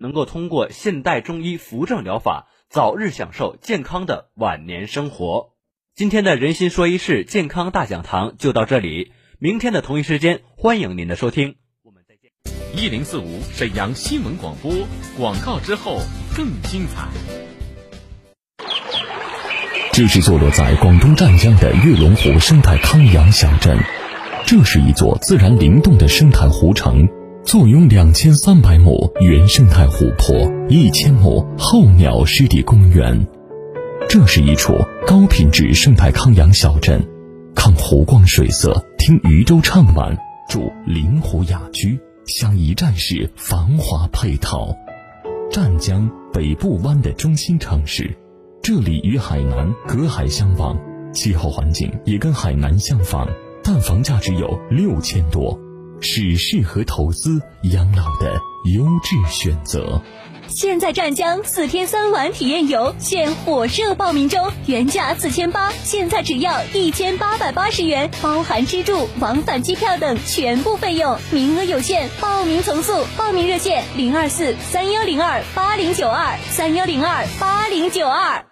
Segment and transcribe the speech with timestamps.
[0.00, 5.50] 能够通过现代中医扶正疗法，早日享受健康的晚年生活。
[5.94, 12.32] 今天的人心说一事健康大讲堂就到这里，明天的同一时间，欢迎您的收听，我们再见。
[12.74, 14.72] 一零四五沈阳新闻广播
[15.18, 16.00] 广告之后
[16.34, 17.06] 更精彩。
[19.92, 23.76] 这是坐落在广东湛江的月龙湖生态康养小镇，
[24.46, 27.06] 这是一座自然灵动的生态湖城，
[27.42, 30.34] 坐拥两千三百亩原生态湖泊、
[30.68, 33.26] 一千亩候鸟湿地公园。
[34.08, 34.74] 这是一处
[35.06, 37.02] 高品质生态康养小镇，
[37.54, 40.16] 看湖光水色，听渔舟唱晚，
[40.48, 44.74] 住临湖雅居，享一站式繁华配套。
[45.50, 48.16] 湛江北部湾的中心城市。
[48.62, 50.78] 这里与海南隔海相望，
[51.12, 53.26] 气候环境也跟海南相仿，
[53.64, 55.58] 但房价只有六千多，
[56.00, 58.40] 是适合投资养老的
[58.74, 60.02] 优质选择。
[60.48, 73.06] 现在湛江四天三晚体验游现火热报名中，原价四千八，现在只要一千八百八十元，包含吃住、往返机票等全部费用，名额有限，报名从速。
[73.16, 78.44] 报名热线零二四三幺零二八零九二三幺零二八零九二。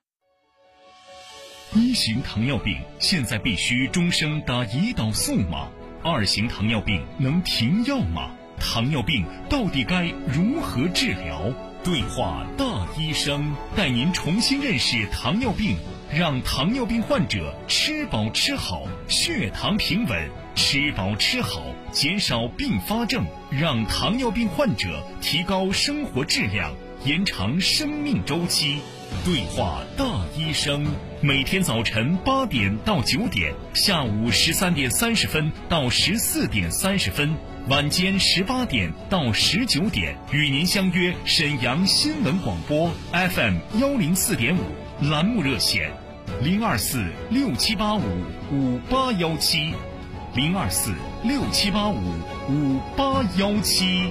[1.75, 5.69] 一型糖尿病现在必须终生打胰岛素吗？
[6.03, 8.31] 二型糖尿病能停药吗？
[8.61, 11.53] 糖尿病到底该如何治疗？
[11.85, 15.77] 对话大医生，带您重新认识糖尿病，
[16.13, 26.75] 让糖尿病患者吃饱吃好，血糖平稳；吃饱吃好，减少并发症，让糖尿病患者提高生活质量，
[27.05, 28.81] 延长生命周期。
[29.25, 30.05] 对话大
[30.37, 30.87] 医生，
[31.21, 37.35] 每天早晨八点到九点，下午十三点三十分到十四点三十分，
[37.69, 44.63] 晚间十八点到十九点，与您相约沈阳新闻广播 FM 幺零四点五
[45.09, 45.91] 栏目热线，
[46.43, 48.03] 零二四六七八五
[48.53, 49.73] 五八幺七，
[50.35, 51.99] 零二四六七八五
[52.49, 54.11] 五八幺七。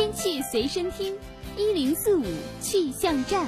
[0.00, 1.14] 天气随身听，
[1.58, 2.24] 一零四五
[2.58, 3.46] 气象站。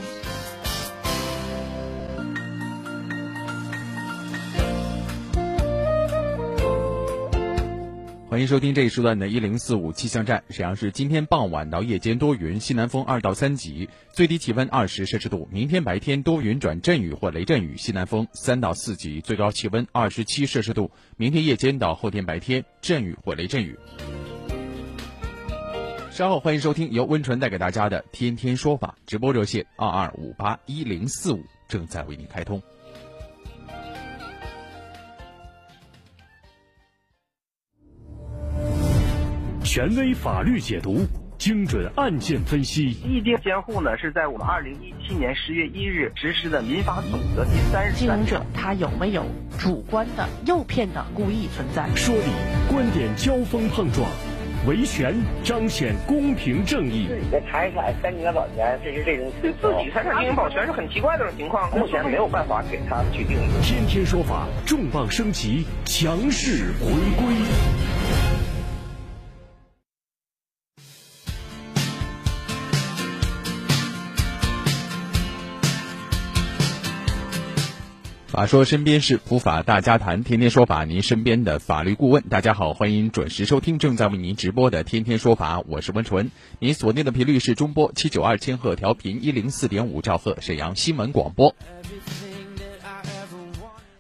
[8.28, 10.44] 欢迎收听这一时段的“一零四五气象站”。
[10.52, 15.48] 沈阳市今天傍晚到夜间多云，西南风二到三级，最低气温二十摄氏度。
[15.50, 20.90] 明天白天多云转阵雨或雷阵雨，西南风三到四级，最高气温二十七摄氏度。
[21.16, 23.78] 明天夜间到后天白天阵雨或雷阵雨。
[26.12, 32.60] 稍后欢迎收听由温纯带给大家的《天天说法》直播热线二二五八一零四五正在为您开通。
[39.64, 41.06] 权威法律解读，
[41.38, 42.90] 精准案件分析。
[42.90, 49.24] 异地监护呢，是在我们二零一七年十月一日实施的民法总则第三十三经营者他有没有
[49.58, 51.88] 主观的诱骗的故意存在？
[51.96, 52.30] 说理，
[52.70, 54.06] 观点交锋碰撞。
[54.64, 55.12] 维权
[55.42, 57.08] 彰显公平正义。
[57.08, 63.50] 自己的财产三年保全，这是这种对自己财产进行保全是很奇怪的种情况，目前没有办法给他去定义。
[63.64, 67.34] 天天说法重磅升级，强势回归。
[78.32, 82.22] 法说身边事，普法大家谈，天天说法，您身边的法律顾问。
[82.30, 86.30] 大家好，欢迎准时收听正在为您直播的《天天说法》，我是温纯。
[86.58, 91.54] 您锁定的频率是中波七九二千赫调频，一零四点五兆赫，沈阳新闻广播。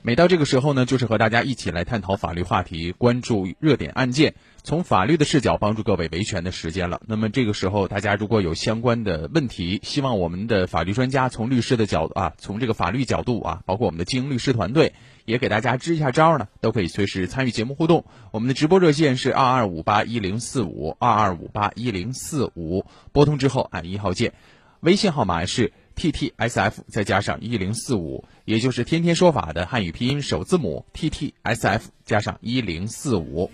[0.04, 4.34] 每到这个时候呢，就是和大家一起来探讨法律话题，关注热点案件。
[4.64, 7.00] 从法律的视角帮助各位维权的时间了。
[7.06, 14.92] 那么这个时候，大家如果有相关的问题，希望我们的法律专家从律师的角度啊，从这个法律角度啊，包括我们的精英律师团队，
[15.24, 18.04] 也给大家支一下招呢，都可以随时参与节目互动。
[18.32, 24.32] 我们的直播热线是二二五八一零四五二二五八一零四五，拨通之后按一号键，
[24.80, 25.72] 微信号码是
[26.02, 33.50] ttsf 再加上一零四五也就是天天说法的汉语拼音首字母 ttsf 加上一零四五。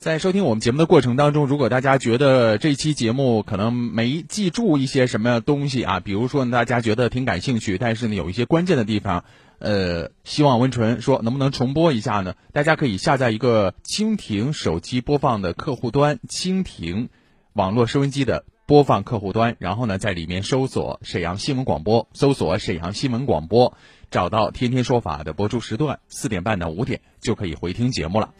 [0.00, 9.24] 在收听我们节目的过程当中如果大家觉得这期节目可能没记住一些什么东西啊比如说大家觉得挺感兴趣但是呢有一些关键的地方
[9.58, 12.34] 呃，希望温纯说能不能重播一下呢？
[12.52, 17.08] 大家可以下载一个蜻蜓手机播放的客户端，蜻蜓
[17.54, 23.76] 网络收音机的播放客户端，然后呢在里面搜索沈阳新闻广播，搜索沈阳新闻广播，
[24.10, 28.32] 找到天天说法的播出时段，四点半到五点就可以回听节目了。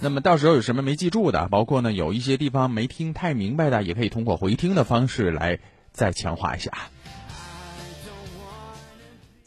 [0.00, 5.60] 那么到时候有什么没记住的，包括呢有一些地方没听太明白的，也可以通过回听的方式来
[5.92, 6.72] 再强化一下。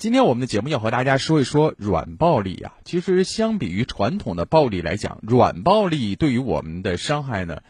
[0.06, 2.75] 今天我们的节目要和大家说一说软暴力啊。
[2.86, 7.62] 其实相比于传统的暴力来讲，软暴力对于我们的伤害呢，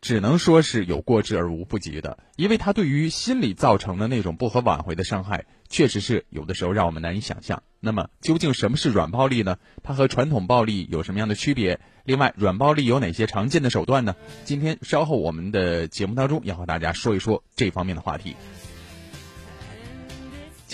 [0.00, 7.62] 只能说是有过之而无不及的，因为它对于心理造成的那种不可挽回的伤害，确实是有的时候让我们难以想象。
[7.80, 9.58] 那么究竟什么是软暴力呢？
[9.82, 11.80] 它和传统暴力有什么样的区别？
[12.04, 14.16] 另外，软暴力有哪些常见的手段呢？
[14.46, 18.36] 今天稍后我们的节目当中要和大家说一说这方面的话题。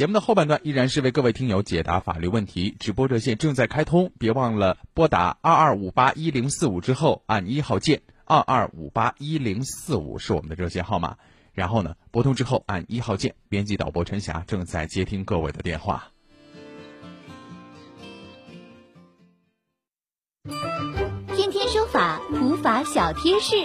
[0.00, 11.18] 节目的后半段依然是为各位听友解答法律问题，直播热线正在开通，别忘了拨打二二五八一零四五之后按一号键，二二五八一零四五是我们的热线号码。
[11.52, 16.08] 然后呢，拨通之后按一号键，编辑导播陈霞正在接听各位的电话。
[21.36, 23.56] 天天说法，普法小贴士。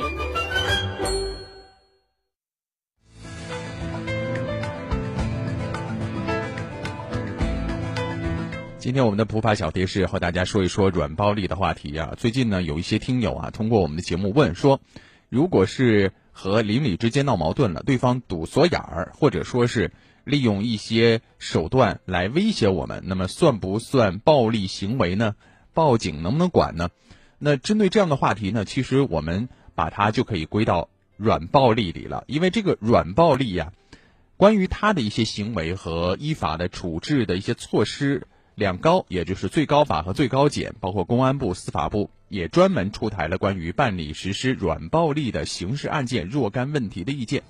[8.85, 12.13] 今天我们的普法小贴士和大家说一说软暴力的话题啊。
[12.15, 14.79] 最近呢，有一些听友啊，通过我们的节目问说，
[15.27, 19.91] 如果是和邻里之间闹矛盾了，对方堵锁眼儿，或者说是
[20.23, 25.33] 利用一些手段来威胁我们，那么算不算暴力行为呢？
[25.73, 26.89] 报警能不能管呢？
[27.39, 33.73] 那针对这样的话题呢，其实我们把它就可以归到软暴力里了，因为这个软暴力呀，
[34.37, 47.43] 关于他的一些行为和依法的处置的一些措施，两高，也就是最高法和最高检，包括公安部、司法部也专门出台了关于办理实施软暴力的刑事案件若干问题的意见。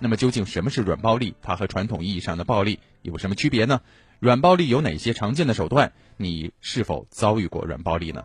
[0.00, 1.34] 那么究竟什么是软暴力？
[1.42, 3.82] 它和传统意义上的暴力有什么区别呢？
[4.20, 5.92] 软暴力有哪些常见的手段？
[6.16, 8.24] 你是否遭遇过软暴力呢？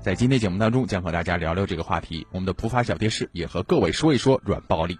[0.00, 2.26] 在今天节目当中，将和大家聊聊这个话题。
[2.30, 4.98] 我们的普法小贴士也和各位说一说软暴力。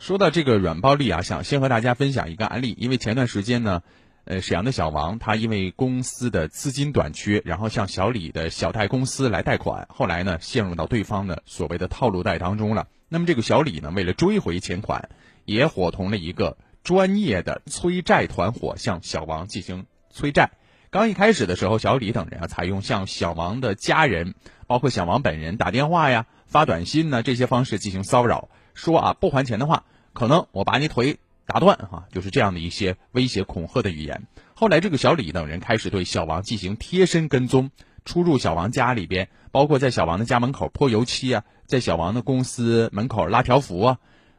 [0.00, 2.74] 说到这个软暴力啊，想先和大家分享一个案例。
[2.78, 3.82] 因为前段时间呢，
[4.24, 12.88] 呃，沈阳的小王他因为公司的资金短缺，然后向小李的小贷公司来贷款，后来呢，陷入到对方的所谓的套路贷当中了。
[13.10, 15.10] 那么这个小李呢，为了追回钱款，
[15.44, 20.52] 也伙同了一个专业的催债团伙向小王进行催债。
[20.88, 24.34] 刚一开始的时候，小李等人啊，采用向小王的家人，
[24.66, 28.48] 包括小王本人打电话呀、发短信呢这些方式进行骚扰，
[28.80, 29.84] 说啊不还钱的话，
[30.14, 34.26] 可能我把你腿打断哈，就是这样的一些威胁恐吓的语言。
[34.54, 37.70] 后来这个小李等人开始对小王进行贴身跟踪，
[38.06, 43.98] 出入小王家里边，包括在小王的家门口泼油漆啊，在小王的公司门口拉条幅啊。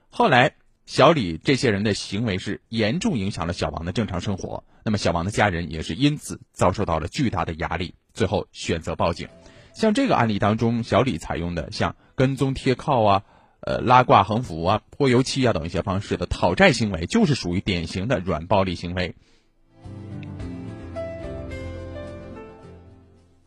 [0.09, 0.55] 后来。
[0.83, 9.29] 小李这些人的行为是严重影响了小王的正常生活，那么小王的家人也是因此遭受到了巨大的压力，最后选择报警。
[9.74, 13.24] 像这个案例当中，小李采用的像跟踪贴靠啊、
[13.62, 19.15] 呃拉挂横幅啊、泼油漆啊等一些方式的讨债行为，就是属于典型的软暴力行为。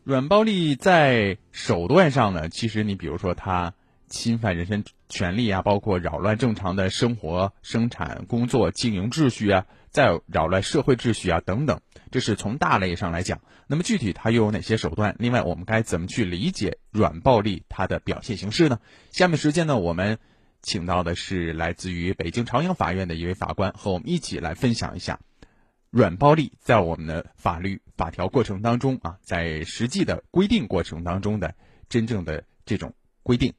[0.03, 3.73] 软暴力在手段上呢，其实你比如说他。
[4.07, 11.79] 侵犯人身权利啊，包括扰乱正常的生活、生产、工作、经营秩序啊，再扰乱社会秩序啊等等，
[12.11, 13.39] 这是从大类上来讲。
[13.65, 15.15] 那么具体它又有哪些手段？
[15.19, 18.81] 另外，我们该怎么去理解软暴力它的表现形式呢？
[19.11, 20.19] 下面时间呢，我们
[20.61, 25.17] 请到的是来自于北京朝阳法院的一位法官，和我们一起来分享一下
[25.91, 31.55] 软暴力在我们的法律法条过程当中啊，在实际的规定过程当中的
[31.87, 33.53] 真正的这种规定。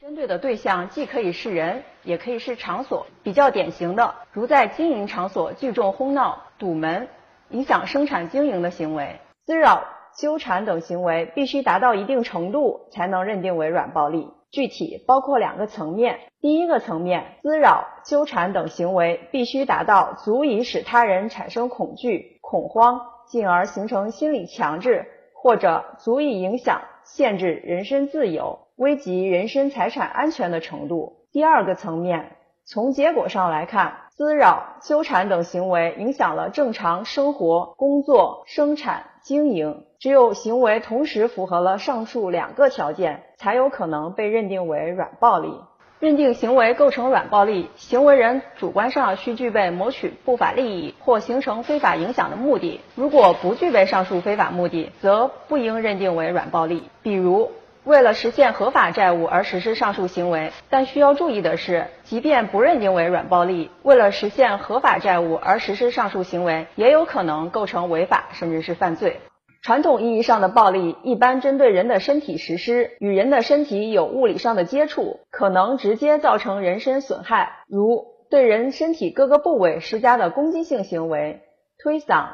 [0.00, 3.06] 针对的对象既可以是人，也可以是场所。
[3.22, 7.08] 比较典型的，如在经营场所聚众哄闹、堵门、
[7.50, 9.84] 影响生产经营的行为，滋扰、
[10.16, 14.28] 纠缠等行为，必须达到一定程度才能认定为软暴力。
[14.50, 28.60] 具体包括两个层面：第一个层面，滋扰、纠缠等行为必须达到足以使他人产生恐惧、恐慌，进而形成心理强制，或者足以影响、限制人身自由。
[28.76, 31.23] 危及人身财产安全的程度。
[31.34, 39.82] 第二个层面，从结果上来看，滋扰、纠缠等行为影响了正常生活、工作、生产、经营。
[39.98, 45.52] 只有行为同时符合了上述两个条件，才有可能被认定为软暴力。
[45.98, 52.80] 认定行为构成软暴力，行为人主观上需具备谋取不法利益或形成非法影响的目的。
[52.94, 56.84] 如果不具备上述非法目的，则不应认定为软暴力。
[57.02, 57.50] 比如，
[57.84, 69.20] 为了实现合法债务而实施上述行为，但需要注意的是，即便不认定为软暴力，为了实现合法债务而实施上述行为，也有可能构成违法甚至是犯罪。
[69.62, 81.42] 传统意义上的暴力一般针对人的身体实施，与人的身体有物理上的接触，可能直接造成人身损害，如对人身体各个部位施加的攻击性行为，
[81.82, 82.28] 推搡、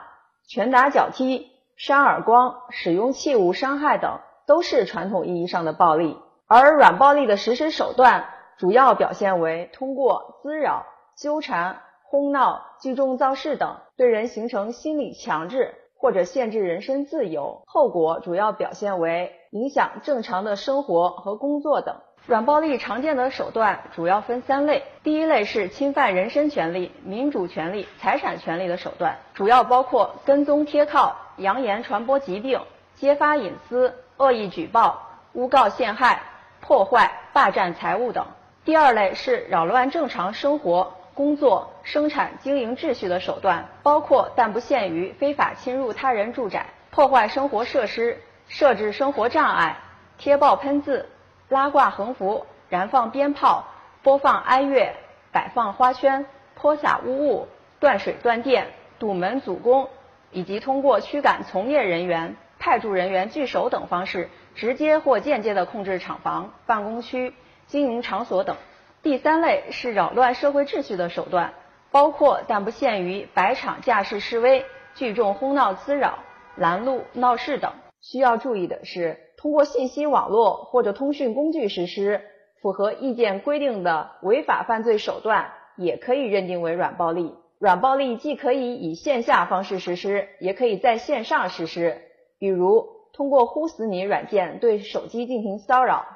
[0.49, 4.19] 拳打脚踢、扇耳光、使用器物伤害等，
[4.50, 6.19] 都是传统意义上的暴力。
[6.49, 8.25] 而软暴力的实施手段
[8.59, 15.76] 主要表现为通过滋扰、纠缠、哄闹、聚众造势等，对人形成心理强制。
[16.02, 21.95] 或者限制人身自由，后果主要表现为影响正常的生活和工作等。
[22.25, 32.59] 软暴力常见的手段主要分三类，第一类是侵犯人身权利、民主权利、财产权利的手段，主要包括跟踪贴靠、扬言传播疾病、
[32.95, 36.21] 揭发隐私、恶意举报、诬告陷害、
[36.61, 38.27] 破坏、霸占财物等。
[38.65, 40.95] 第二类是扰乱正常生活。
[41.12, 49.77] 工作、生产、经营秩序的手段，包括但不限于非法侵入他人住宅、破坏生活设施、设置生活障碍、
[50.17, 51.11] 贴报喷字、
[51.49, 53.67] 拉挂横幅、燃放鞭炮、
[54.03, 54.95] 播放哀乐、
[55.31, 56.25] 摆放花圈、
[56.55, 57.49] 泼洒污物、
[57.81, 59.91] 断水断电、堵门阻工，
[60.31, 67.35] 以及通过驱赶从业人员、派驻人员聚首等方式，直接或间接的控制厂房、办公区、
[67.67, 68.57] 经营场所等。
[69.02, 71.55] 第三类是扰乱社会秩序的手段，
[71.90, 76.19] 包括但不限于摆场架势示威、聚众哄闹滋扰、
[76.55, 77.73] 拦路闹事等。
[78.02, 82.21] 需要注意的是，通过信息网络或者通讯工具实施
[82.61, 87.35] 符合意见规定的违法犯罪手段，也可以认定为软暴力。
[87.59, 92.02] 软暴力既可以以线下方式实施，也可以在线上实施，
[92.41, 96.07] 比如通过“呼死你”软件对手机进行骚扰。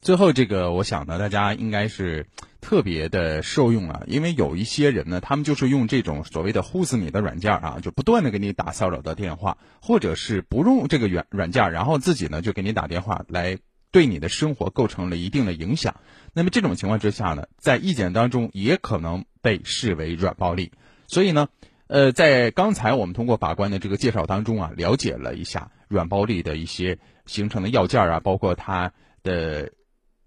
[0.00, 2.26] 最后，这个我想呢，大家应该是
[2.60, 13.58] 特别的受用啊，因为有一些人呢，他们就是用这种所谓的“呼死你”的软件啊，就不断的给你打骚扰的电话，或者是不用这个软软件，然后自己呢就给你打电话来
[13.90, 15.96] 对你的生活构成了一定的影响。
[16.34, 20.70] 那么这种情况之下呢，在意见当中也可能被视为软暴力。
[21.08, 21.48] 所以呢，
[21.88, 28.92] 呃，在刚才我们通过法官的这个介绍当中啊，了解了一下软暴力的一些形成的要件啊，包括它
[29.22, 29.72] 的。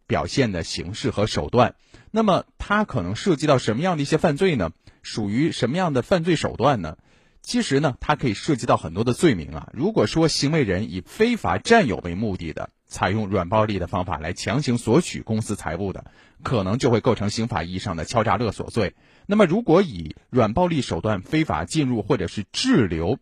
[0.08, 1.76] 表现的形式和手段，
[2.12, 4.72] 那么它可能涉及到什么样的一些犯罪呢？
[5.02, 6.98] 属于什么样的犯罪手段呢？
[7.42, 9.70] 其实呢，它可以涉及到很多的罪名啊。
[9.72, 16.12] 如果说行为人以非法占有为目的的，采用软暴力的方法来强行索取公司财物的，
[16.44, 18.96] 可能就会构成刑法意义上的敲诈勒索罪。
[19.26, 23.18] 那么，如果以软暴力手段非法进入或者是滞留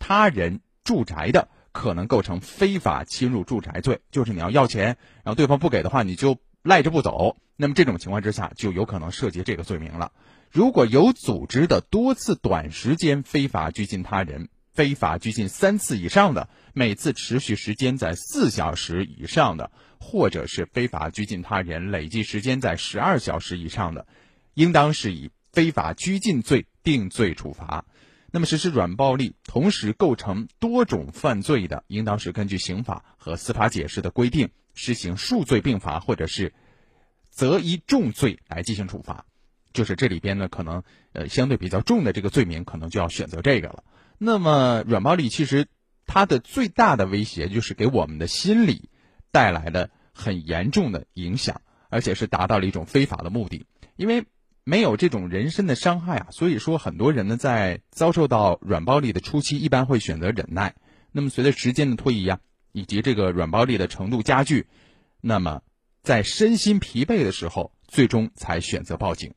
[0.00, 7.36] 他人住宅的，可能构成非法侵入住宅罪，就是你要要钱，然后对方不给的话，你就赖着不走。
[7.56, 10.10] 那么这种情况之下，就有可能涉及这个罪名了。
[10.50, 24.06] 如果有组织的多次短时间非法拘禁他人，非法拘禁三次以上的，每次持续时间在四小时以上的，或者是非法拘禁他人累计时间在十二小时以上的，
[24.54, 27.84] 应当是以非法拘禁罪定罪处罚。
[28.32, 36.52] 那么实施软暴力，同时构成多种犯罪的，应当是根据刑法和司法解释的规定，实行数罪并罚，或者是
[37.30, 39.24] 择一重罪来进行处罚。
[39.72, 43.84] 就是这里边呢，可能呃相对比较重的这个罪名，可能就要选择这个了。
[44.18, 45.66] 那么软暴力其实
[46.06, 48.88] 它的最大的威胁，就是给我们的心理
[49.30, 53.66] 带来了很严重的影响，而且是达到了一种非法的目的，
[53.96, 54.24] 因为。
[54.66, 60.74] 没有这种人身的伤害啊，所以说很多人呢在遭受到软暴力的初期，一般会选择忍耐。
[61.12, 62.40] 那么随着时间的推移啊，
[62.72, 64.66] 以及这个软暴力的程度加剧，
[65.20, 65.60] 那么
[66.02, 69.34] 在身心疲惫的时候，最终才选择报警。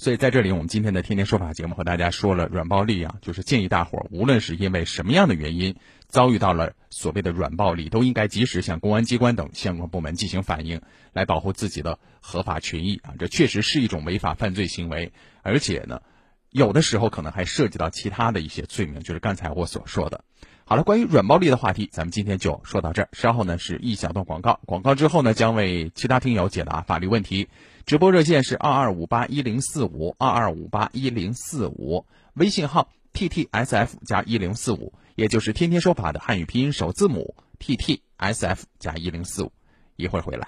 [0.00, 5.76] 所以在这里，我们今天的天天说法节目和大家说了软暴力啊，就是建议大伙儿，无论是因为什么样的原因
[6.08, 10.80] 遭遇到了所谓的软暴力，都应该及时向公安机关等相关部门进行反映，
[11.12, 13.12] 来保护自己的合法权益啊。
[13.18, 16.00] 这确实是一种违法犯罪行为，而且呢，
[16.48, 20.24] 有的时候可能还涉及到其他的一些罪名，就是刚才我所说的。
[20.64, 23.10] 好了，关于软暴力的话题，咱们今天就说到这儿。
[23.12, 27.50] 稍后呢是一小段广告，广告之后呢将为其他听友解答法律问题。
[27.90, 39.50] 直播热线是二二五八一零四五二二五八一零四五，微信号 t t s f 加一零四五，也就是天天说法的汉语拼音首字母 t t s f 加一零四五。
[39.96, 40.46] 一会儿回来。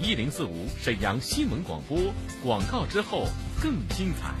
[0.00, 1.98] 一零四五沈阳新闻广播，
[2.44, 3.26] 广告之后
[3.60, 4.32] 更精彩。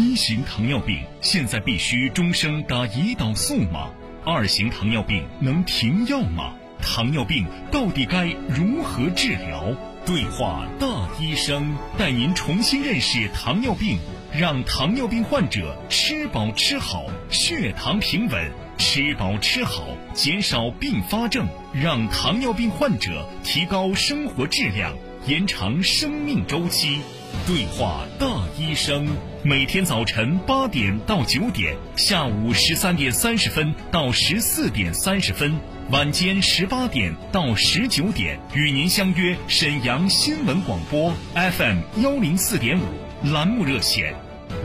[0.00, 3.90] 一型糖尿病现在必须终生打胰岛素吗？
[4.24, 6.54] 二型糖尿病能停药吗？
[6.80, 9.74] 糖尿病到底该如何治疗？
[10.06, 13.98] 对话大医生，带您重新认识糖尿病，
[14.32, 19.84] 让糖尿病患者吃饱吃好，血糖平稳；吃饱吃好，
[20.14, 24.96] 减少并发症，让糖尿病患者提高生活质量，
[25.26, 27.00] 延长生命周期。
[27.46, 28.26] 对话大
[28.58, 29.08] 医生，
[29.42, 35.58] 每天早晨八点到九点，下午十三点三十分到十四点三十分，
[35.90, 44.14] 晚间十八点到十九点，与您相约沈阳新闻广播 FM 幺零四点五栏目热线，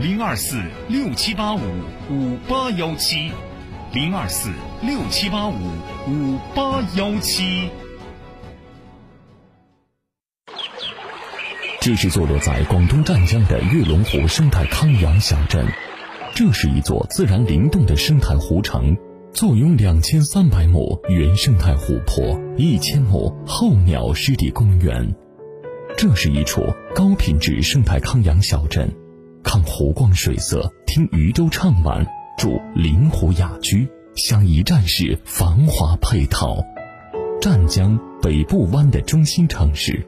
[0.00, 1.60] 零二四六七八五
[2.10, 3.32] 五八幺七，
[3.92, 4.50] 零二四
[4.82, 5.54] 六七八五
[6.06, 7.70] 五八幺七。
[11.86, 15.64] 这是坐落在广东湛江的月龙湖生态康养小镇，
[16.34, 18.96] 这是一座自然灵动的生态湖城，
[19.32, 25.14] 坐拥两千三百亩原生态湖泊、一千亩候鸟湿地公园。
[25.96, 26.60] 这是一处
[26.92, 28.92] 高品质生态康养小镇，
[29.44, 32.04] 看湖光水色，听渔舟唱晚，
[32.36, 36.56] 住临湖雅居，享一站式繁华配套。
[37.40, 40.04] 湛江北部湾的中心城市。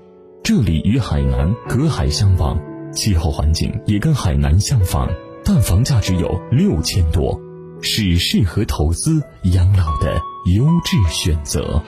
[0.49, 2.59] 这里与海南隔海相望，
[2.91, 5.11] 气候环境也跟海南相仿，
[5.45, 7.39] 但房价只有六千多，
[7.83, 10.15] 是适合投资养老的
[10.57, 11.83] 优质选择。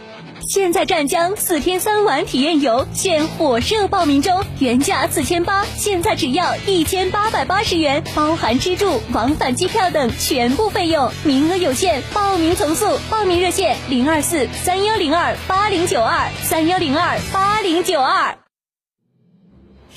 [0.47, 12.85] 现在湛江四天三晚体验游现火热报名中，原价四千八，现在只要一千八百八十元，包含吃住、往返机票等全部费用，名额有限，报名从速。
[13.09, 18.37] 报名热线零二四三幺零二八零九二三幺零二八零九二。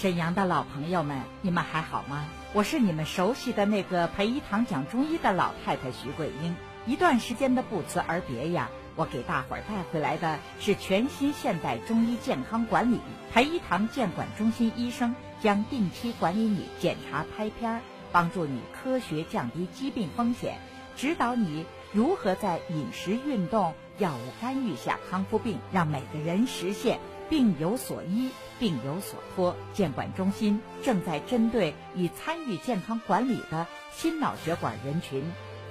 [0.03, 2.25] 沈阳的老朋友们，你们还好吗？
[2.51, 6.57] 我是你们熟悉的那个陪一堂讲中医的老太太徐桂英。
[6.85, 12.99] 一段时间的不辞而别呀，我给大伙儿带回来的是全新现代中医健康管理。
[13.31, 17.79] 陪一堂健管中心医生将定期管理你检查拍片儿，
[18.11, 20.57] 帮助你科学降低疾病风险，
[20.97, 28.31] 指导你如何在饮食、运动、药物干预下康复病，让每个人实现病有所医。
[28.59, 35.23] 病有所托，监管中心正在针对已参与健康管理的心脑血管人群，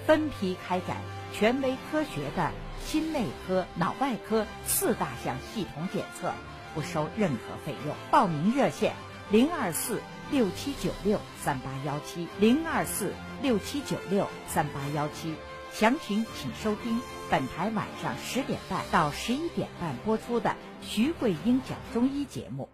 [0.07, 0.97] 分批开展
[1.33, 2.51] 权威科学的
[2.85, 6.33] 心内科、脑外科四大项系统检测，
[6.75, 7.95] 不收任何费用。
[8.11, 8.95] 报名热线：
[9.31, 15.35] 零二四六七九六三八幺七，零二四六七九六三八幺七。
[15.73, 22.69] 详情请收听本台晚上十点半到十一点半播出的徐桂英讲中医节目。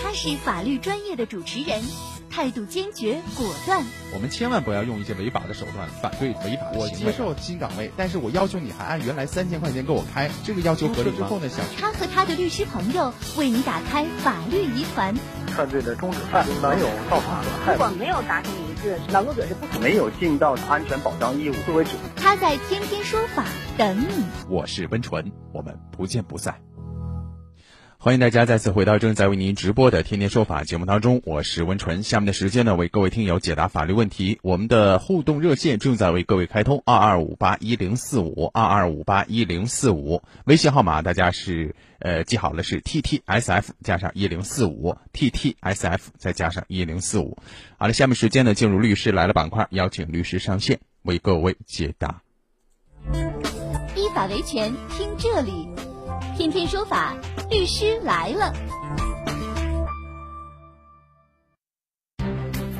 [0.00, 1.82] 他是法律专业的主持人，
[2.32, 3.84] 态度坚决果断。
[4.14, 15.14] 我们千万不要用一些违法的手段反对违法的我接受新岗位，但是我要求你还按原来三千块钱给我开，这个要求合理之后呢，想他和他的律师朋友为你打开法律疑团。
[15.48, 21.90] 犯罪的终止犯没有造成损害，如果没有达成一致，劳动者是不可没有尽到安全保障义务作为主。
[22.16, 23.44] 他在天天说法
[23.76, 24.24] 等你。
[24.48, 26.54] 我是温纯，我们不见不散。
[28.04, 32.02] 欢迎大家再次回到正在为您直播的《天天说法》节目当中，我是温纯。
[32.02, 34.40] 下面的时间呢，为各位听友解答法律问题。
[34.42, 40.20] 我们的互动热线正在为各位开通：二二五八一零四五二二五八一零四五。
[40.46, 47.38] 微信号码大家是呃记好了，是 T T S F 加上一零四五 T T S F 再加上一零四五。
[47.78, 52.20] 好了，下面时间呢，进入律师来了板块，邀请律师上线为各位解答。
[53.94, 55.68] 依法维权，听这里。
[56.34, 57.14] 天天说法，
[57.50, 58.54] 律师来了。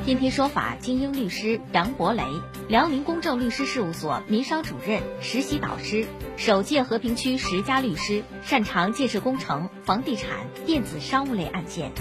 [0.03, 2.23] 天天说法精英律师杨博雷，
[2.67, 11.91] 辽宁公正律师事务所民商主任、实习导师，首届和平区十佳律师，擅长建设工程、房地产、电子商务类案件。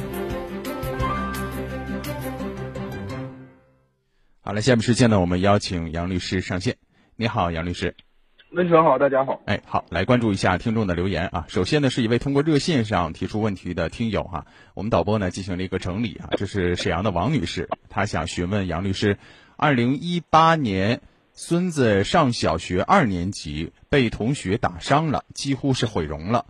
[4.41, 6.79] 好了，下面时间呢，我们邀请杨律师上线。
[7.17, 7.95] 你好，杨律师。
[8.53, 9.41] 温纯好，大家好。
[9.47, 11.47] 哎，好，来关注一下听众的留言啊。
[11.49, 16.29] 首先呢，是一位通过热线上提出问题的听友哈，我们导播呢进行了一个整理啊。
[16.33, 19.17] 这是沈阳的王女士，她想询问杨律师：
[19.57, 21.01] 二零一八年
[21.33, 26.45] 孙子上小学二年级，被同学打伤了，几乎是毁容了。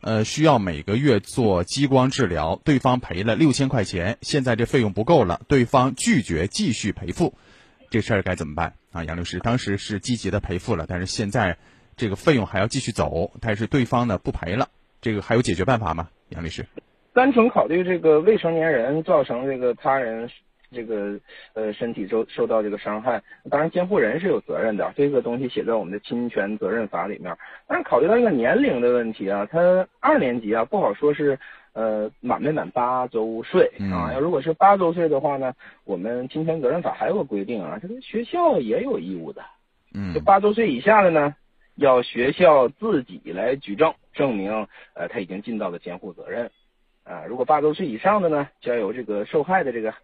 [0.00, 7.34] 呃，需要每个月做激光治疗，对方赔了六千块钱，现在这费用不够了，对方拒绝继续赔付，
[7.90, 9.04] 这事儿该怎么办啊？
[9.04, 11.56] 杨律师，当时是积极的赔付了，但是现在
[11.96, 14.68] 这个费用还要继续走，但是对方呢不赔了，
[15.00, 16.08] 这个还有解决办法吗？
[16.28, 16.66] 杨律师，
[17.14, 20.28] 单纯考虑这个未成年人造成这个他人。
[20.70, 21.18] 这个
[21.54, 27.34] 呃身体受受到这个伤害，当然监护人是有责任的，这个东西写在我们的侵权责任法里面。
[27.66, 31.38] 但是考虑到一个年龄的问题啊，他二年级啊不好说是
[31.78, 34.12] 呃满没满八周岁啊。
[34.12, 39.42] 要如果是八周岁的话呢，我们侵权责任法还有个规定啊，这个学校也有义务的。
[39.94, 41.36] 嗯，就八周岁以下的呢，
[41.76, 46.50] 要学校自己来举证证明呃他已经尽到了监护责任
[47.04, 47.24] 啊。
[47.28, 49.94] 如果八周岁以上的呢，就要由这个受害的这个。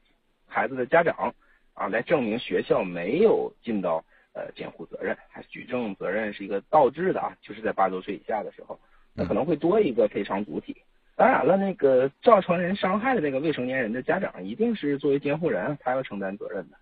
[0.46, 1.34] 孩子的家长
[1.72, 8.78] 啊，来证明学校没有尽到呃监护责任，还举证责任是一个倒置的啊，就是在八周岁以下的时候，
[9.16, 10.76] 那可能会多一个赔偿主体。
[11.16, 16.76] 当然了，那个造成人伤害的那个未成年人的家长，一定是作为监护人，他要承担责任的。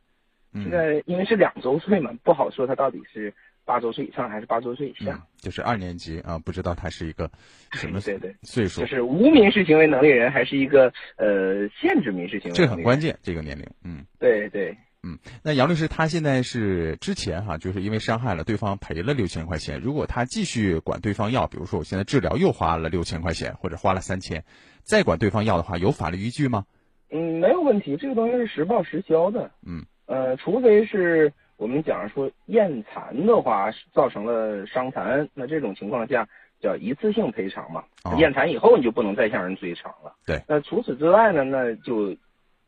[0.54, 3.32] 现在因为是两周岁嘛，不好说他到底是。
[3.64, 5.24] 八周岁以上还是八周岁以下？
[5.36, 7.30] 就是二年级啊，不知道他是一个
[7.74, 8.80] 什么对对岁数？
[8.80, 12.56] 就是无民事行为能力人，还是一个呃限制民事行为？
[12.56, 15.18] 这很关键，这个年龄，嗯，对对，嗯。
[15.42, 24.44] 那杨律师他现在是之前哈，就是因为伤害了对方赔了六千块钱，如果他继续管对方要，比如说我现在治疗又花了六千块钱，或者花了三千，
[24.82, 26.64] 再管对方要的话，有法律依据吗？
[27.10, 29.50] 嗯，没有问题，这个东西是实报实销的。
[29.66, 31.32] 嗯，呃，除非是。
[31.58, 36.28] 我们讲说验残的话造成了伤残，那这种情况下
[36.60, 37.84] 叫一次性赔偿嘛。
[38.18, 40.12] 验残以后你就不能再向人追偿了。
[40.26, 40.42] 对。
[40.48, 42.16] 那除此之外呢，那就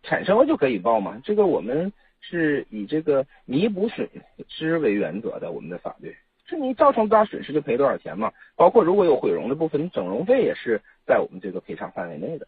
[0.04, 1.20] 产生了就可以报嘛。
[1.24, 1.92] 这个我们
[2.28, 4.08] 是以这个弥补损
[4.48, 6.16] 失为原则的，我们的法律
[6.48, 8.32] 是你造成多大损失就赔多少钱嘛。
[8.56, 12.46] 包括如果有毁容的部分，你整容费也是在我们这个赔偿范围内的。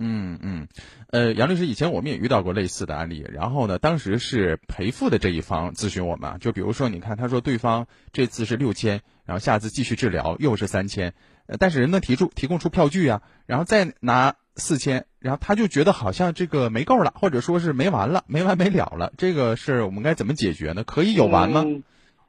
[0.00, 0.68] 嗯嗯，
[1.10, 11.14] 呃，杨律师，以前我们也遇到过类似的案例，然后呢，当时是赔付的这一方咨询我们，就比如说，你看，他说对方这次是六千，然后下次继续治疗又是三千，
[11.48, 20.84] 呃，但是人能提出提供出票据啊，然后再拿四千，然后他就觉得好像这个没够了，或者说是没完了，没完没了了，这个事我们该怎么解决呢？
[20.84, 21.64] 可以有完吗？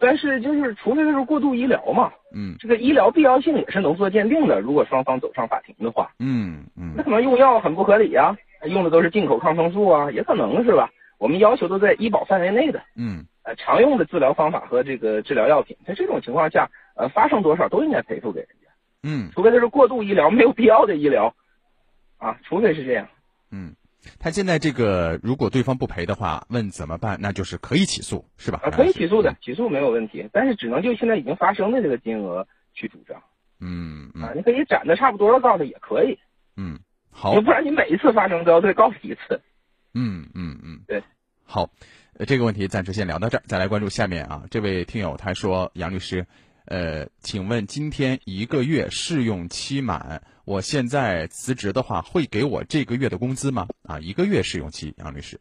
[0.02, 4.62] 但是就是，除非就是过度医疗嘛，嗯，这个医疗必要性也是能做鉴定的。
[4.62, 10.90] 如果双方走上法庭的话，嗯嗯，那可能用药很不合理呀，用的都是进口抗生素啊，也可能是吧？
[11.18, 18.70] 我们要求都在医保范围内的，嗯，呃，常用的治疗方法和这个治疗药品，在这种情况下，呃，发生多少都应该赔付给人家，
[19.04, 21.36] 嗯，除非他是过度医疗，没有必要的医疗，
[22.20, 23.08] 啊，除非是这样，
[23.50, 23.76] 嗯。
[24.18, 27.20] 他现在这个，如果对方不赔的话，问怎么办？
[27.22, 28.62] 那就是可以起诉，是吧？
[28.64, 33.22] 啊，可以起诉的，起诉没有问题，但是只能就现在已经发生的这个金额去主张。
[33.60, 36.18] 嗯啊，你可以攒的差不多了告诉也可以。
[36.56, 36.80] 嗯，
[37.12, 37.40] 好。
[37.42, 39.42] 不然你每一次发生都要再告诉一次。
[39.94, 41.04] 嗯嗯嗯，对。
[41.44, 41.70] 好，
[42.14, 44.46] 呃，这个问题暂时先聊到这儿，再来关注下面啊。
[44.50, 46.26] 这位听友他说：“杨律师。”
[46.66, 53.68] 呃，请问今天一个月试用期满，我现在辞职的话，会给我这个月的工资吗？
[53.84, 55.40] 啊，一个月试用期，杨律师，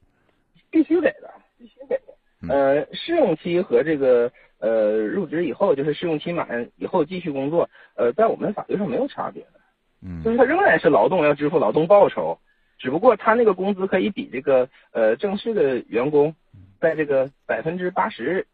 [0.71, 2.55] 必须给的，必须给的。
[2.55, 9.61] 呃，试用期和这个呃入职以后，就是试用期满以后继续工作，呃，在我们法律上没有差别的，
[10.03, 12.39] 嗯，就是他仍然是劳动要支付劳动报酬，
[12.79, 16.37] 只不过他那个工资可以比这个呃正式的员工
[16.83, 18.47] 在这个百分之八十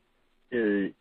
[0.51, 0.59] 呃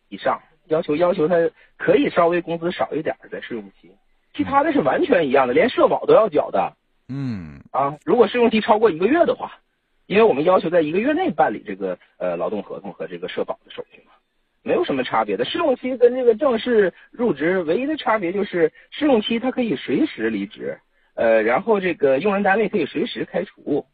[0.08, 0.42] 以上。
[0.68, 1.34] 要求要求他
[1.76, 3.92] 可以稍微工资少一点在试用期，
[4.34, 6.76] 其他的是完全一样的，连社保都要缴的。
[7.08, 9.58] 嗯啊，如果试用期超过一个月的话，
[10.06, 14.12] 因为我们要求在一个月内办理这个呃劳动合同和这个社保的手续嘛，
[14.62, 15.44] 没有什么差别的。
[15.44, 20.78] 试用期跟这个正式入职唯一的差别就是试用期它可以随时离职，
[21.14, 23.86] 呃，然后这个用人单位可以随时开除，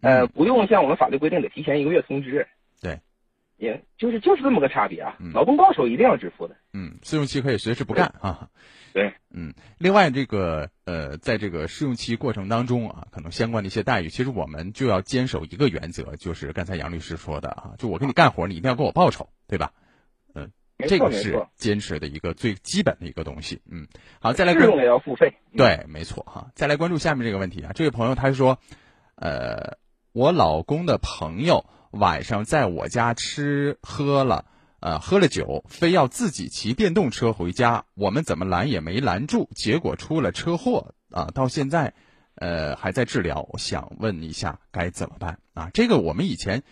[0.00, 2.46] 呃，不用像我们法律规定得提前一个月通知。
[3.60, 3.68] 对。
[3.68, 6.56] 也就是就是这么个差别啊，劳动报酬一定要支付的。
[6.72, 8.48] 嗯，试用期可以随时不干啊。
[8.92, 19.72] 对，嗯，另外这个呃，在这个试用期过程当中啊，可能相关的一些待遇，其实我们就要坚守一个原则，就是刚才杨律师说的啊，就我给你干活，你一定要给我报酬，对吧？
[20.34, 20.50] 嗯，
[20.88, 23.60] 这个是坚持的一个最基本的一个东西。
[23.70, 23.86] 嗯，
[24.20, 25.34] 好，再来试用也要付费。
[25.56, 26.50] 对，没错哈。
[26.54, 28.58] 再来关注下面这个问题啊，这位朋友他说，
[29.14, 29.76] 呃，
[30.12, 31.66] 我老公的朋友。
[31.92, 34.44] 晚上在我家吃喝了，
[34.78, 41.32] 呃，喝了酒，非要自己骑电动车回家，我们怎么拦也没拦住，结果出了车祸啊！
[41.34, 41.92] 到现在，
[42.36, 43.44] 呃，还在治疗。
[43.50, 45.70] 我想问一下该怎么办啊？
[45.74, 46.62] 这个我们以前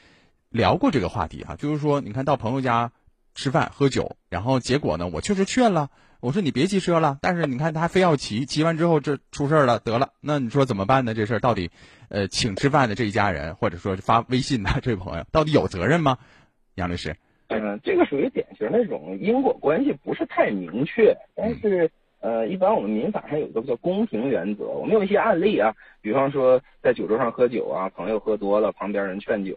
[0.50, 2.92] 聊过这个话题啊，就是说，你看到朋友家
[3.34, 11.14] 吃饭喝酒，然后结果呢，我确实劝了，我说你别骑车了，但是你看他非要骑，骑完之后这出事儿了，得了，那你说怎么办呢？
[11.14, 11.70] 这事儿到底，
[12.08, 16.18] 呃，请吃饭的这一家人，或者说发微信的 这位朋友，到底有责任吗？
[16.74, 17.16] 杨律师，
[17.48, 29.56] 嗯，这个属于典型那种因果关系不是太明确，但是呃，一般我们民法上有一个叫公平原则，我们有一些案例啊，比方说在酒桌上喝酒啊，朋友喝多了，旁边人劝酒。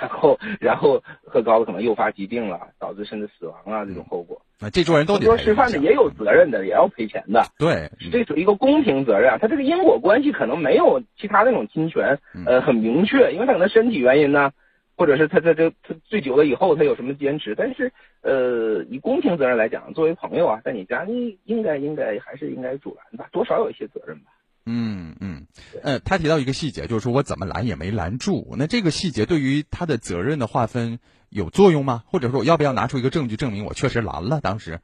[0.00, 4.40] 然后，然后喝高了可能诱发疾病了，导致甚至死亡啊这种后果。
[4.62, 7.42] 那这桌人都得说吃饭的也有责任的，也要赔钱的。
[7.58, 9.38] 对，这属于一个公平责任。
[9.40, 14.52] 他这个因果关系可能没有其他那种侵权，呃，很明确，因为他可能身体原因呢，
[14.96, 17.54] 或者是他他这他醉酒了以后他有什么坚持。
[17.54, 24.30] 但是，呃，以公平责任来讲，作为朋友啊，在你家你应该应该还是应该阻拦吧，多少有一些责任吧。
[24.72, 25.46] 嗯嗯，
[25.82, 28.54] 呃，他提到一个细节，就是说我怎么拦也没拦住。
[28.56, 32.04] 那这个细节对于他的责任的划分有作用吗？
[32.06, 34.40] 或者说我要不要拿出一个证据证明我确实拦了？
[34.40, 34.80] 当时，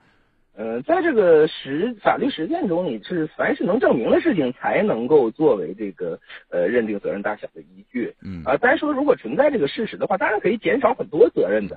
[0.57, 6.19] 呃，在这个实法律实践中，你是凡是能证明的事情才能够作为这个
[6.49, 8.15] 呃认定责任大小的依据。
[8.23, 11.77] 嗯啊，单说如果存在这个事实的话，当然可以减少很多责任的。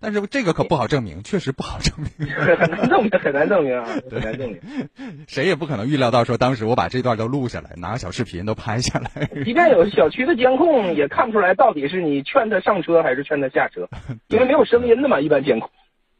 [0.00, 4.60] 但是这个可不好证明，确实不好证明， 很难证明，很难证明啊，很难证明。
[5.26, 9.28] 谁也不可能预料到说，当时我把这段都录下来，拿个小视频都拍下来。
[9.44, 13.88] 即便有小区的监控，也看不出来到底是你劝他上车还是劝他下车，
[14.28, 15.68] 因为没有声音的嘛，一般监控。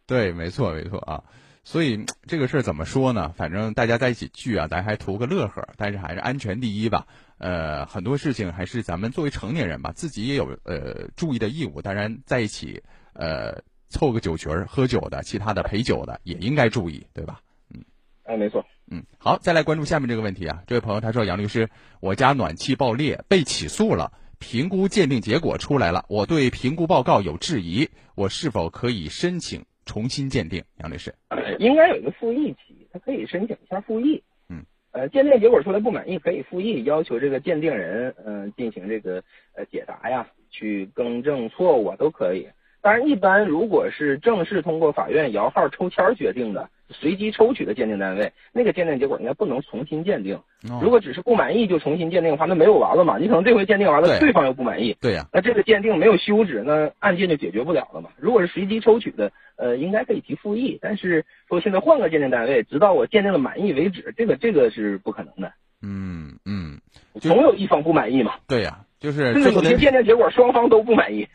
[0.07, 1.23] 对，没错，没错啊。
[1.63, 3.33] 所以这个事儿怎么说呢？
[3.37, 7.07] 反正大家在一起聚啊，咱还图个乐呵，但是还是安全第一吧。
[7.39, 11.81] 呃，很多事情还是咱们作为成年人吧，自己也有呃注意的义务。
[11.81, 12.83] 当然，在一起。
[13.19, 17.41] 呃，凑个酒局儿喝酒的，其他的陪酒的也应该注意，对吧？
[17.75, 17.83] 嗯，
[18.23, 18.65] 哎，没错。
[18.91, 20.63] 嗯，好，再来关注下面这个问题啊。
[20.69, 21.69] 这位朋友他说：“杨律师，
[22.01, 31.13] 我家暖气爆裂被起诉了，评估鉴定结果出来了，我对评估报告有质疑，我是否可以申请重新鉴定？”杨律师，
[31.59, 34.23] 应该有一个复议期，他可以申请一下复议。
[34.49, 42.49] 嗯，呃，鉴定结果出来不满意，可以复议，要求这个鉴定人嗯进行这个呃解答呀，去更正错误啊，都可以。
[42.81, 50.41] 当然，一般如果是正式通过法院摇号抽签决定的，随机抽取的鉴定单位，那个鉴定结果应该不能重新鉴定。
[50.81, 53.19] 如果只是不满意就重新鉴定的话，那没有完了嘛？
[53.19, 58.11] 你可能这回鉴定完了，对方又不满意，对呀，那这个鉴定没有休止，那案件就解决不了了嘛？
[58.17, 60.79] 如果是随机抽取的，呃，应该可以提复议。
[60.81, 65.53] 但是说现在换个鉴定单位，直到我鉴定了满意为止，这个这个是不可能的。
[65.83, 66.81] 嗯嗯，
[67.21, 68.35] 总有一方不满意嘛？
[68.47, 68.85] 对呀。
[69.01, 71.29] 就是最后的鉴定结果，双方都不满意，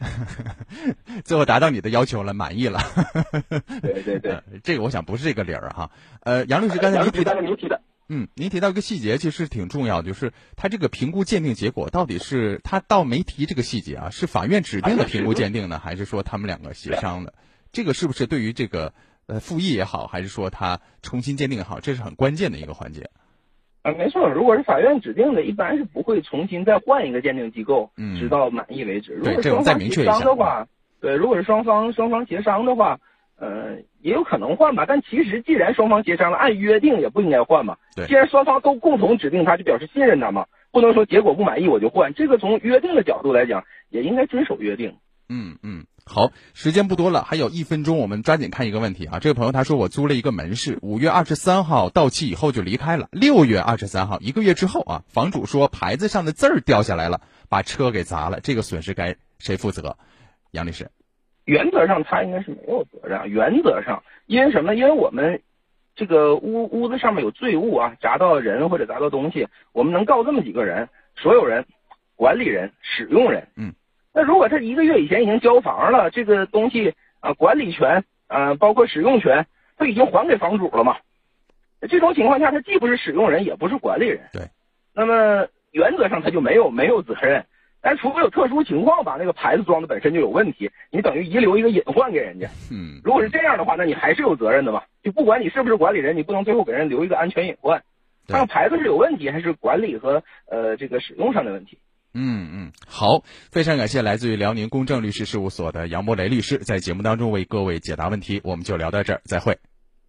[1.24, 2.82] 最后达到你的要求了，满意了。
[3.82, 5.90] 对对对， 这个我想不是这个理儿哈。
[6.22, 17.34] 呃，杨律师刚才您提到，您提的，嗯，您提到一个细节，其实挺重要的，就是他这个评估鉴定结果到底是他倒没提这个细节啊，是法院指定的评估鉴定呢，还是说他们两个协商的？
[17.72, 18.94] 这个是不是对于这个
[19.26, 23.10] 呃复议也好，还是说他重新鉴定也好，这是很关键的一个环节。
[23.84, 29.14] 啊，没错，如果是法院指定的，一般是不会重新再换一个鉴定机构，嗯，直到满意为止。
[29.14, 30.66] 如果双方协商的话，
[31.02, 32.98] 对，如果是双方双方协商的话，
[33.38, 34.86] 呃，也有可能换吧。
[34.88, 37.76] 但其实既然双方协商了，按约定也不应该换嘛。
[37.94, 42.14] 对，既然双方都共同指定他，就表示信任他嘛，不能说结果不满意我就换。
[42.14, 44.96] 这个从约定的角度来讲，也应该遵守约定。
[45.28, 45.84] 嗯嗯。
[46.06, 49.20] 好，时间不多了，还有一分钟，我们抓紧看一个问题啊。
[49.20, 53.08] 这位朋友他说，我租了一个门市，五月二十三号到期以后就离开了。
[53.12, 59.98] 六月二十三号，一个月之后啊，房主说牌子上的字儿掉下来了，把车给砸了，这个损失该谁负责？
[60.52, 60.92] 杨律师，
[61.46, 63.30] 原则上他应该是没有责任。
[63.30, 64.76] 原则上，因为什么？
[64.76, 65.42] 因为我们
[65.96, 71.66] 这个屋屋子上面有坠物啊，砸到人或者砸到东西，我们能告这么几个人：所有人、
[72.18, 73.48] 管理人、使用人。
[73.56, 73.74] 嗯。
[74.14, 79.48] 那如果他一个月以前已经交房了，这个东西啊，管理权啊，包括使用权，
[79.78, 80.98] 都已经还给房主了嘛？
[81.90, 84.22] 这种情况下，他既不是使用人，也不是管理人。
[84.32, 84.44] 对。
[84.94, 87.46] 那么原则上他就没有没有责任，
[87.82, 92.48] 但除非有特殊情况吧，那个牌子装的本身就有问题，你等于遗留一个隐患给人家。
[92.72, 93.02] 嗯。
[93.04, 94.84] 如果是这样的话，那你还是有责任的嘛？
[95.02, 97.84] 就不管你是不是管理人，你不能最后给人留一个安全隐患。
[98.28, 101.80] 看牌子是有问题，还是管理和呃这个使用上的问题？
[102.14, 109.58] 嗯嗯，好，非常感谢来自于辽宁公正律师事务所的杨博雷律师在节目当中为各位解答问题，我们就聊到这儿，再会。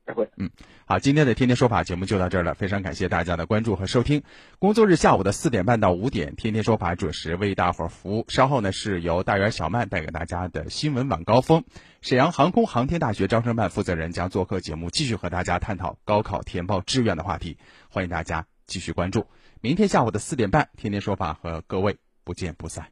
[0.06, 0.28] 再会。
[0.36, 0.50] 嗯，
[0.84, 4.22] 好，今天的天天说法节目就到这儿了，非常感谢大家的关注和收听。
[4.58, 8.26] 工作日下午的四点半到五点，天天说法准时为大伙儿服务。
[8.28, 11.64] 稍后呢是由大元小曼带给大家的新闻晚高峰，
[12.02, 17.56] 沈阳航空航天大学招生办负责人将做客节目，继续和大家探讨高考填报志愿的话题，
[17.88, 19.26] 欢迎大家继续关注。
[19.64, 22.88] 明天下午的四点半，天天说法和各位不见不散。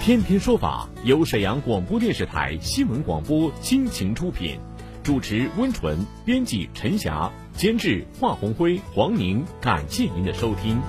[0.00, 4.58] 天天说法由沈阳广播电视台新闻广播倾情出品，
[5.04, 9.44] 主持温纯，编辑陈霞，监制华红辉、黄宁。
[9.60, 10.80] 感谢您的收听。